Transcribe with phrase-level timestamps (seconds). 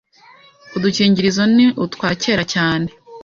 [0.75, 2.87] Udukingirizo ni utwa kera cyane